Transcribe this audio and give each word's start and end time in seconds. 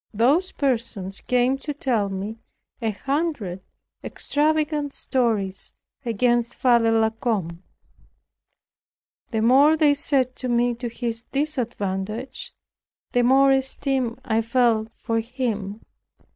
Those 0.15 0.51
persons 0.51 1.21
came 1.21 1.59
to 1.59 1.75
tell 1.75 2.09
me 2.09 2.39
a 2.81 2.89
hundred 2.89 3.61
extravagant 4.03 4.93
stories 4.93 5.73
against 6.03 6.55
Father 6.55 6.89
La 6.89 7.11
Combe. 7.11 7.61
The 9.29 9.43
more 9.43 9.77
they 9.77 9.93
said 9.93 10.35
to 10.37 10.49
me 10.49 10.73
to 10.73 10.87
his 10.89 11.21
disadvantage, 11.21 12.51
the 13.11 13.21
more 13.21 13.51
esteem 13.51 14.17
I 14.25 14.41
felt 14.41 14.87
for 14.95 15.19
him. 15.19 15.81